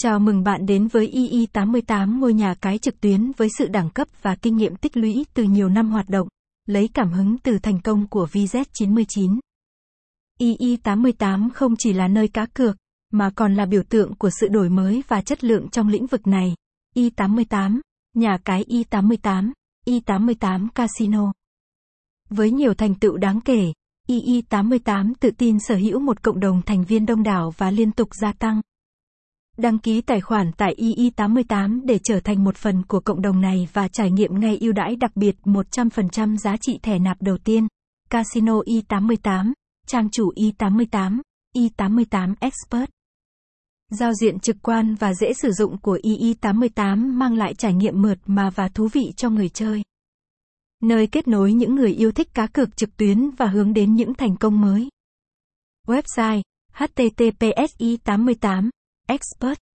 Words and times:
Chào 0.00 0.18
mừng 0.18 0.44
bạn 0.44 0.66
đến 0.66 0.88
với 0.88 1.10
II88 1.12 2.18
ngôi 2.18 2.34
nhà 2.34 2.54
cái 2.54 2.78
trực 2.78 3.00
tuyến 3.00 3.32
với 3.36 3.48
sự 3.58 3.66
đẳng 3.66 3.90
cấp 3.90 4.08
và 4.22 4.36
kinh 4.42 4.56
nghiệm 4.56 4.76
tích 4.76 4.96
lũy 4.96 5.26
từ 5.34 5.42
nhiều 5.42 5.68
năm 5.68 5.90
hoạt 5.90 6.08
động, 6.08 6.28
lấy 6.66 6.88
cảm 6.94 7.12
hứng 7.12 7.38
từ 7.38 7.58
thành 7.58 7.80
công 7.80 8.06
của 8.06 8.28
VZ99. 8.32 9.38
II88 10.40 11.50
không 11.54 11.74
chỉ 11.78 11.92
là 11.92 12.08
nơi 12.08 12.28
cá 12.28 12.46
cược, 12.46 12.76
mà 13.12 13.30
còn 13.36 13.54
là 13.54 13.66
biểu 13.66 13.82
tượng 13.82 14.14
của 14.14 14.30
sự 14.40 14.48
đổi 14.48 14.68
mới 14.68 15.02
và 15.08 15.20
chất 15.20 15.44
lượng 15.44 15.68
trong 15.68 15.88
lĩnh 15.88 16.06
vực 16.06 16.26
này. 16.26 16.54
I88, 16.96 17.80
nhà 18.14 18.38
cái 18.44 18.64
I88, 18.68 19.52
I88 19.86 20.68
Casino. 20.74 21.32
Với 22.30 22.50
nhiều 22.50 22.74
thành 22.74 22.94
tựu 22.94 23.16
đáng 23.16 23.40
kể, 23.40 23.72
II88 24.08 25.12
tự 25.20 25.30
tin 25.30 25.58
sở 25.60 25.74
hữu 25.74 26.00
một 26.00 26.22
cộng 26.22 26.40
đồng 26.40 26.62
thành 26.62 26.84
viên 26.84 27.06
đông 27.06 27.22
đảo 27.22 27.54
và 27.56 27.70
liên 27.70 27.92
tục 27.92 28.08
gia 28.20 28.32
tăng. 28.32 28.60
Đăng 29.58 29.78
ký 29.78 30.00
tài 30.00 30.20
khoản 30.20 30.52
tại 30.56 30.74
II88 30.78 31.80
để 31.84 31.98
trở 32.04 32.20
thành 32.20 32.44
một 32.44 32.56
phần 32.56 32.82
của 32.82 33.00
cộng 33.00 33.22
đồng 33.22 33.40
này 33.40 33.68
và 33.72 33.88
trải 33.88 34.10
nghiệm 34.10 34.40
ngay 34.40 34.58
ưu 34.60 34.72
đãi 34.72 34.96
đặc 34.96 35.16
biệt 35.16 35.36
100% 35.44 36.36
giá 36.36 36.56
trị 36.56 36.78
thẻ 36.82 36.98
nạp 36.98 37.22
đầu 37.22 37.38
tiên. 37.38 37.66
Casino 38.10 38.60
I88, 38.60 39.52
trang 39.86 40.10
chủ 40.10 40.32
I88, 40.36 41.20
I88 41.56 42.34
Expert. 42.40 42.90
Giao 43.90 44.12
diện 44.14 44.38
trực 44.38 44.56
quan 44.62 44.94
và 44.94 45.14
dễ 45.14 45.32
sử 45.32 45.52
dụng 45.52 45.78
của 45.78 45.98
II88 46.02 47.12
mang 47.14 47.34
lại 47.34 47.54
trải 47.54 47.74
nghiệm 47.74 48.02
mượt 48.02 48.18
mà 48.26 48.50
và 48.50 48.68
thú 48.68 48.88
vị 48.92 49.12
cho 49.16 49.30
người 49.30 49.48
chơi. 49.48 49.82
Nơi 50.82 51.06
kết 51.06 51.28
nối 51.28 51.52
những 51.52 51.74
người 51.74 51.92
yêu 51.92 52.12
thích 52.12 52.34
cá 52.34 52.46
cược 52.46 52.76
trực 52.76 52.96
tuyến 52.96 53.30
và 53.30 53.46
hướng 53.46 53.74
đến 53.74 53.94
những 53.94 54.14
thành 54.14 54.36
công 54.36 54.60
mới. 54.60 54.88
Website 55.86 56.42
https 56.72 57.76
i88 57.78 58.70
expert 59.08 59.67